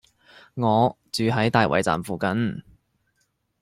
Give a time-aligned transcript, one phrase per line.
[0.55, 2.63] 我住喺大圍站附近